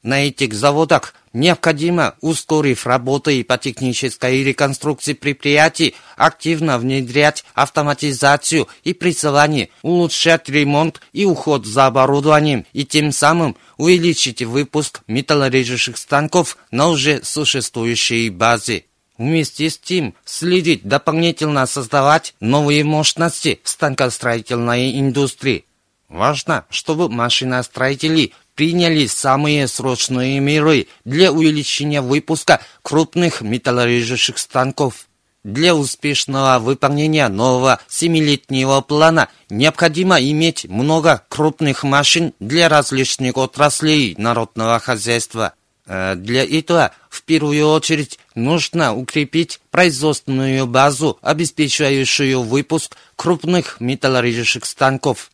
На 0.04 0.28
этих 0.28 0.54
заводах 0.54 1.16
необходимо, 1.34 2.16
ускорив 2.22 2.86
работы 2.86 3.44
по 3.44 3.58
технической 3.58 4.44
реконструкции 4.44 5.14
предприятий, 5.14 5.96
активно 6.16 6.78
внедрять 6.78 7.44
автоматизацию 7.56 8.68
и 8.84 8.94
прессование, 8.94 9.70
улучшать 9.82 10.48
ремонт 10.50 11.02
и 11.12 11.26
уход 11.26 11.66
за 11.66 11.88
оборудованием 11.88 12.68
и 12.74 12.86
тем 12.86 13.12
самым 13.12 13.56
увеличить 13.78 14.44
выпуск 14.44 15.02
металлорежущих 15.08 15.98
станков 15.98 16.58
на 16.70 16.90
уже 16.90 17.24
существующей 17.24 18.30
базе. 18.30 18.86
Вместе 19.22 19.70
с 19.70 19.78
тем, 19.78 20.16
следить 20.26 20.82
дополнительно 20.82 21.68
создавать 21.68 22.34
новые 22.40 22.84
мощности 22.84 23.60
в 23.64 23.70
станкостроительной 23.70 25.00
индустрии. 25.00 25.66
Важно, 26.10 26.66
чтобы 26.72 27.08
машиностроители 27.08 28.34
приняли 28.56 29.06
самые 29.06 29.68
срочные 29.68 30.40
меры 30.40 30.88
для 31.06 31.32
увеличения 31.32 32.02
выпуска 32.02 32.62
крупных 32.82 33.42
металлорежущих 33.42 34.40
станков. 34.40 35.06
Для 35.44 35.76
успешного 35.76 36.58
выполнения 36.58 37.28
нового 37.28 37.80
семилетнего 37.88 38.82
плана 38.82 39.30
необходимо 39.52 40.20
иметь 40.20 40.66
много 40.66 41.24
крупных 41.30 41.84
машин 41.84 42.34
для 42.40 42.70
различных 42.70 43.38
отраслей 43.38 44.16
народного 44.18 44.80
хозяйства. 44.80 45.54
Э, 45.91 46.15
для 46.15 46.45
этого 46.45 46.93
в 47.10 47.21
первую 47.23 47.67
очередь 47.67 48.17
нужно 48.34 48.95
укрепить 48.95 49.60
производственную 49.71 50.65
базу, 50.65 51.19
обеспечивающую 51.21 52.41
выпуск 52.43 52.95
крупных 53.17 53.82
металлорежущих 53.82 54.63
станков. 54.63 55.32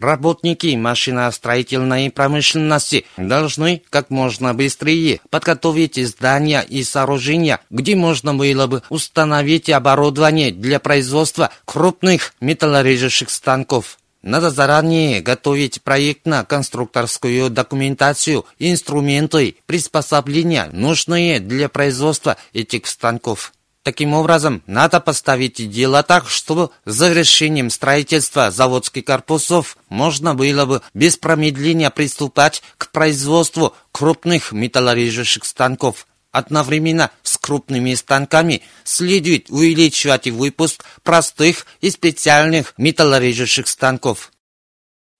Работники 0.00 0.74
машиностроительной 0.74 2.10
промышленности 2.10 3.04
должны 3.18 3.82
как 3.90 4.10
можно 4.10 4.52
быстрее 4.52 5.20
подготовить 5.30 6.04
здания 6.04 6.62
и 6.62 6.82
сооружения, 6.82 7.60
где 7.70 7.94
можно 7.94 8.34
было 8.34 8.66
бы 8.66 8.82
установить 8.88 9.70
оборудование 9.70 10.50
для 10.50 10.80
производства 10.80 11.50
крупных 11.66 12.34
металлорежущих 12.40 13.30
станков. 13.30 13.98
Надо 14.22 14.50
заранее 14.50 15.22
готовить 15.22 15.82
проектно-конструкторскую 15.82 17.48
документацию, 17.48 18.44
инструменты, 18.58 19.56
приспособления, 19.64 20.68
нужные 20.72 21.40
для 21.40 21.70
производства 21.70 22.36
этих 22.52 22.86
станков. 22.86 23.52
Таким 23.82 24.12
образом, 24.12 24.62
надо 24.66 25.00
поставить 25.00 25.70
дело 25.70 26.02
так, 26.02 26.28
чтобы 26.28 26.68
завершением 26.84 27.70
строительства 27.70 28.50
заводских 28.50 29.06
корпусов 29.06 29.78
можно 29.88 30.34
было 30.34 30.66
бы 30.66 30.82
без 30.92 31.16
промедления 31.16 31.88
приступать 31.88 32.62
к 32.76 32.90
производству 32.90 33.74
крупных 33.90 34.52
металлорежущих 34.52 35.46
станков. 35.46 36.06
Одновременно 36.32 37.10
с 37.22 37.38
крупными 37.38 37.94
станками 37.94 38.62
следует 38.84 39.48
увеличивать 39.50 40.28
выпуск 40.28 40.84
простых 41.02 41.66
и 41.80 41.90
специальных 41.90 42.74
металлорежущих 42.76 43.66
станков. 43.66 44.30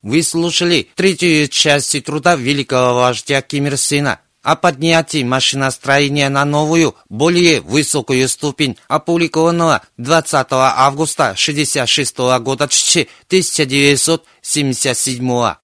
Вы 0.03 0.23
слушали 0.23 0.89
третью 0.95 1.49
часть 1.49 2.05
труда 2.05 2.37
великого 2.37 3.01
вождя 3.01 3.43
Ким 3.43 3.67
Ир 3.67 3.77
Сена 3.77 4.21
о 4.43 4.57
поднятии 4.57 5.23
машиностроения 5.23 6.31
на 6.31 6.47
новую, 6.47 6.97
более 7.09 7.61
высокую 7.61 8.29
ступень, 8.29 8.77
опубликованного 8.89 9.83
20 9.99 10.47
августа 10.53 11.31
1966 11.31 12.19
года 12.41 12.65
1977아 12.65 15.60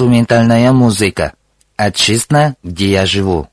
инструментальная 0.00 0.72
музыка. 0.72 1.34
Отчизна, 1.76 2.54
где 2.62 2.90
я 2.90 3.04
живу. 3.04 3.49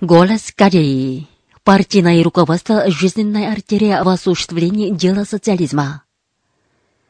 Голос 0.00 0.50
Кореи. 0.56 1.26
Партийное 1.62 2.24
руководство– 2.24 2.84
жизненная 2.90 3.52
артерия 3.52 4.02
в 4.02 4.08
осуществлении 4.08 4.88
дела 4.94 5.24
социализма. 5.24 6.04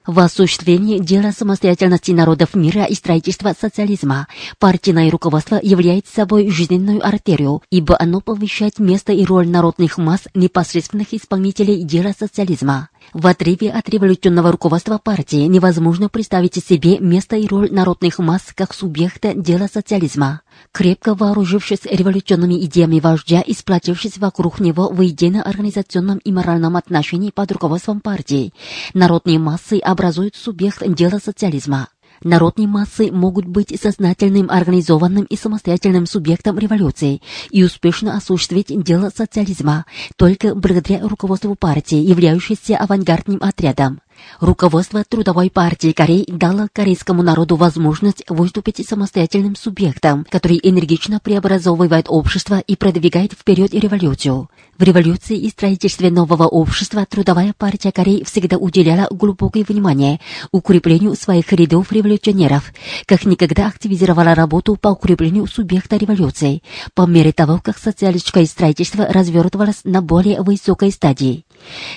В 0.05 0.18
осуществлении 0.18 0.99
дела 0.99 1.30
самостоятельности 1.30 2.11
народов 2.11 2.57
мира 2.57 2.82
и 2.82 2.95
строительства 2.95 3.55
социализма 3.59 4.26
партийное 4.59 5.09
руководство 5.09 5.61
является 5.62 6.12
собой 6.12 6.51
жизненную 6.51 7.07
артерию, 7.07 7.62
ибо 7.70 7.97
оно 7.97 8.20
повышает 8.20 8.80
место 8.80 9.12
и 9.12 9.24
роль 9.24 9.47
народных 9.47 9.97
масс 9.97 10.22
непосредственных 10.34 11.14
исполнителей 11.14 11.84
дела 11.84 12.12
социализма. 12.18 12.88
В 13.12 13.26
отрыве 13.26 13.70
от 13.70 13.88
революционного 13.88 14.53
руководства 14.53 14.98
партии 14.98 15.46
невозможно 15.46 16.09
представить 16.09 16.64
себе 16.64 16.98
место 16.98 17.36
и 17.36 17.46
роль 17.46 17.72
народных 17.72 18.18
масс 18.18 18.53
как 18.55 18.72
субъекта 18.72 19.34
дела 19.34 19.68
социализма. 19.72 20.42
Крепко 20.72 21.14
вооружившись 21.14 21.84
революционными 21.84 22.64
идеями 22.64 23.01
вождя 23.01 23.40
и 23.40 23.53
сплотившись 23.53 24.18
вокруг 24.18 24.61
него 24.61 24.88
в 24.88 25.05
идейно-организационном 25.05 26.18
и 26.18 26.32
моральном 26.32 26.76
отношении 26.76 27.30
под 27.30 27.53
руководством 27.53 28.01
партии, 28.01 28.53
народные 28.94 29.38
массы 29.38 29.78
образуют 29.78 30.36
субъект 30.36 30.82
дела 30.94 31.18
социализма. 31.18 31.88
Народные 32.23 32.68
массы 32.68 33.11
могут 33.11 33.47
быть 33.47 33.79
сознательным, 33.81 34.51
организованным 34.51 35.25
и 35.25 35.37
самостоятельным 35.37 36.05
субъектом 36.07 36.59
революции 36.59 37.23
и 37.51 37.64
успешно 37.64 38.14
осуществить 38.16 38.66
дело 38.83 39.11
социализма 39.14 39.87
только 40.16 40.55
благодаря 40.55 41.07
руководству 41.09 41.55
партии, 41.55 41.97
являющейся 41.97 42.77
авангардным 42.77 43.39
отрядом. 43.43 44.01
Руководство 44.41 45.05
Трудовой 45.05 45.51
партии 45.51 45.93
Кореи 45.93 46.25
дало 46.29 46.68
корейскому 46.73 47.23
народу 47.23 47.57
возможность 47.57 48.25
выступить 48.29 48.87
самостоятельным 48.89 49.55
субъектом, 49.55 50.27
который 50.31 50.59
энергично 50.62 51.21
преобразовывает 51.21 52.07
общество 52.09 52.59
и 52.59 52.77
продвигает 52.77 53.33
вперед 53.33 53.75
революцию. 53.75 54.49
В 54.79 54.83
революции 54.83 55.37
и 55.37 55.51
строительстве 55.51 56.11
нового 56.11 56.45
общества 56.45 57.05
Трудовая 57.05 57.55
партия 57.57 57.93
Кореи 57.93 58.25
всегда 58.25 58.57
уделяла 58.57 59.09
глубокое 59.11 59.62
внимание 59.62 60.21
укреплению 60.53 61.14
своих 61.16 61.53
рядов 61.53 61.93
революционеров, 61.93 62.73
как 63.05 63.27
никогда 63.27 63.66
активизировала 63.66 64.35
работу 64.35 64.77
по 64.77 64.89
укреплению 64.89 65.47
субъекта 65.47 65.97
революции, 65.97 66.62
по 66.95 67.07
мере 67.07 67.33
того, 67.33 67.61
как 67.62 67.77
социалистическое 67.77 68.47
строительство 68.47 69.05
развертывалось 69.05 69.81
на 69.85 70.01
более 70.01 70.41
высокой 70.41 70.93
стадии. 70.93 71.45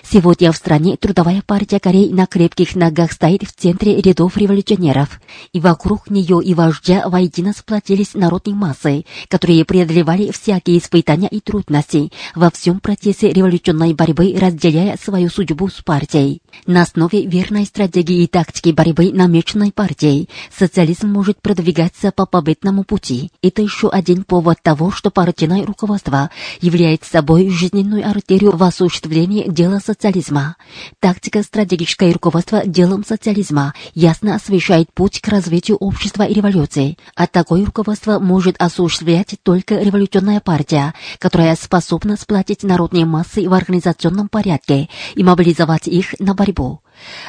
Сегодня 0.04 0.52
в 0.52 0.58
стране 0.58 0.98
Трудовая 0.98 1.42
партия 1.46 1.80
Кореи 1.80 2.10
на 2.10 2.26
крепких 2.26 2.76
ногах 2.76 3.12
стоит 3.12 3.44
в 3.44 3.54
центре 3.54 4.00
рядов 4.00 4.38
революционеров, 4.38 5.20
и 5.52 5.60
вокруг 5.60 6.10
нее 6.10 6.42
и 6.44 6.54
вождя 6.54 7.08
воедино 7.08 7.54
сплотились 7.54 8.14
народные 8.14 8.56
массы, 8.56 9.06
которые 9.28 9.66
преодолевали 9.66 10.32
всякие 10.32 10.78
испытания 10.78 11.28
и 11.28 11.40
трудности 11.40 12.12
во 12.36 12.52
всем 12.52 12.80
процессе 12.80 13.32
революционной 13.32 13.94
борьбы, 13.94 14.36
разделяя 14.40 14.98
свою 14.98 15.30
судьбу 15.30 15.70
с 15.70 15.82
партией. 15.82 16.42
На 16.66 16.84
основе 16.84 17.26
верной 17.26 17.66
стратегии 17.66 18.24
и 18.24 18.28
тактики 18.28 18.70
борьбы, 18.70 19.12
намеченной 19.12 19.72
партией, 19.72 20.30
социализм 20.56 21.08
может 21.08 21.42
продвигаться 21.42 22.12
по 22.12 22.26
победному 22.26 22.84
пути. 22.84 23.32
Это 23.42 23.62
еще 23.62 23.90
один 23.90 24.24
повод 24.24 24.58
того, 24.62 24.92
что 24.92 25.10
партийное 25.10 25.66
руководство 25.66 26.30
является 26.62 27.12
собой 27.12 27.50
жизненную 27.50 28.08
артерию 28.08 28.56
в 28.56 28.64
осуществлении 28.64 29.50
дела 29.54 29.80
социализма. 29.80 30.58
Тактика 31.00 31.44
стратегическое 31.44 32.12
руководство 32.12 32.66
делом 32.66 33.06
социализма 33.06 33.74
ясно 33.94 34.36
освещает 34.36 34.92
путь 34.94 35.22
к 35.22 35.28
развитию 35.28 35.78
общества 35.78 36.24
и 36.24 36.34
революции. 36.34 36.98
А 37.16 37.28
такое 37.28 37.66
руководство 37.66 38.20
может 38.20 38.56
осуществлять 38.60 39.36
только 39.44 39.76
революционная 39.76 40.40
партия, 40.40 40.94
которая 41.20 41.56
способна 41.56 42.18
сплотить 42.18 42.64
народные 42.64 43.06
массы 43.06 43.48
в 43.48 43.54
организационном 43.54 44.28
порядке 44.28 44.90
и 45.16 45.24
мобилизовать 45.24 45.88
их 45.88 46.20
на 46.20 46.34
борьбу. 46.34 46.82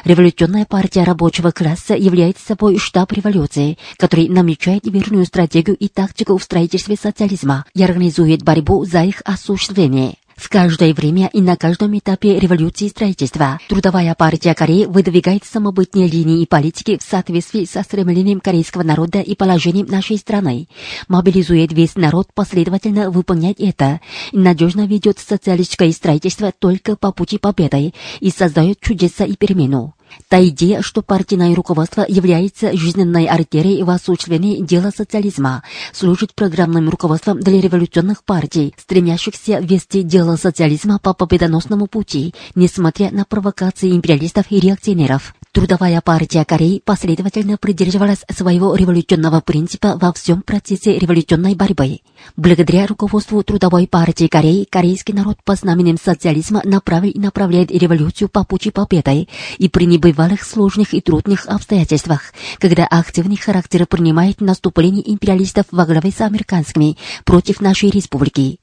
Революционная 0.03 0.65
партия 0.65 1.03
рабочего 1.03 1.51
класса 1.51 1.95
является 1.95 2.45
собой 2.45 2.77
штаб 2.77 3.11
революции, 3.11 3.77
который 3.97 4.29
намечает 4.29 4.85
верную 4.85 5.25
стратегию 5.25 5.75
и 5.75 5.87
тактику 5.87 6.37
в 6.37 6.43
строительстве 6.43 6.95
социализма 6.95 7.65
и 7.73 7.83
организует 7.83 8.43
борьбу 8.43 8.85
за 8.85 9.03
их 9.03 9.21
осуществление. 9.25 10.15
В 10.35 10.49
каждое 10.49 10.93
время 10.93 11.29
и 11.31 11.41
на 11.41 11.55
каждом 11.55 11.97
этапе 11.97 12.37
революции 12.39 12.89
строительства. 12.89 13.59
Трудовая 13.69 14.13
партия 14.15 14.53
Кореи 14.53 14.85
выдвигает 14.85 15.45
самобытные 15.45 16.07
линии 16.07 16.41
и 16.41 16.45
политики 16.45 16.97
в 16.97 17.03
соответствии 17.03 17.65
со 17.65 17.83
стремлением 17.83 18.41
корейского 18.41 18.83
народа 18.83 19.21
и 19.21 19.33
положением 19.33 19.87
нашей 19.87 20.17
страны, 20.17 20.67
мобилизует 21.07 21.71
весь 21.71 21.95
народ 21.95 22.27
последовательно 22.33 23.09
выполнять 23.09 23.59
это, 23.59 24.01
надежно 24.33 24.85
ведет 24.85 25.19
социалистическое 25.19 25.91
строительство 25.91 26.51
только 26.51 26.95
по 26.97 27.11
пути 27.11 27.37
победы 27.37 27.93
и 28.19 28.29
создает 28.29 28.81
чудеса 28.81 29.23
и 29.23 29.35
перемену. 29.35 29.94
Та 30.27 30.45
идея, 30.47 30.81
что 30.81 31.01
партийное 31.01 31.53
руководство 31.55 32.05
является 32.07 32.75
жизненной 32.75 33.25
артерией 33.25 33.83
в 33.83 33.89
осуществлении 33.89 34.61
дела 34.61 34.91
социализма, 34.95 35.63
служит 35.93 36.33
программным 36.33 36.89
руководством 36.89 37.39
для 37.39 37.61
революционных 37.61 38.23
партий, 38.23 38.73
стремящихся 38.77 39.59
вести 39.59 40.03
дело 40.03 40.35
социализма 40.35 40.99
по 40.99 41.13
победоносному 41.13 41.87
пути, 41.87 42.33
несмотря 42.55 43.11
на 43.11 43.25
провокации 43.25 43.91
империалистов 43.91 44.45
и 44.49 44.59
реакционеров. 44.59 45.35
Трудовая 45.55 46.01
партия 46.01 46.43
Кореи 46.43 46.81
последовательно 46.83 47.55
придерживалась 47.55 48.25
своего 48.29 48.75
революционного 48.75 49.39
принципа 49.39 49.97
во 49.97 50.11
всем 50.11 50.41
процессе 50.41 50.99
революционной 50.99 51.55
борьбы. 51.55 52.01
Благодаря 52.35 52.87
руководству 52.87 53.41
Трудовой 53.41 53.87
партии 53.87 54.27
Кореи, 54.27 54.67
корейский 54.69 55.13
народ 55.13 55.37
по 55.45 55.55
знаменем 55.55 55.97
социализма 55.97 56.61
направил 56.65 57.11
и 57.11 57.19
направляет 57.19 57.71
революцию 57.71 58.27
по 58.27 58.43
пути 58.43 58.69
победы 58.69 59.29
и 59.57 59.69
при 59.69 59.85
небывалых 59.85 60.43
сложных 60.43 60.93
и 60.93 60.99
трудных 60.99 61.47
обстоятельствах, 61.47 62.33
когда 62.59 62.85
активный 62.85 63.37
характер 63.37 63.85
принимает 63.85 64.41
наступление 64.41 65.09
империалистов 65.09 65.67
во 65.71 65.85
главе 65.85 66.11
с 66.11 66.19
американскими 66.19 66.97
против 67.23 67.61
нашей 67.61 67.91
республики. 67.91 68.59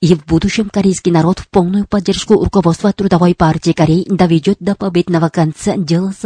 И 0.00 0.12
в 0.16 0.24
будущем 0.26 0.70
корейский 0.70 1.12
народ 1.12 1.38
в 1.38 1.48
полную 1.48 1.86
поддержку 1.86 2.34
руководства 2.34 2.92
Трудовой 2.92 3.36
партии 3.36 3.70
Кореи 3.70 4.06
доведет 4.08 4.56
до 4.58 4.74
победного 4.74 5.28
конца 5.28 5.76
дело 5.76 6.12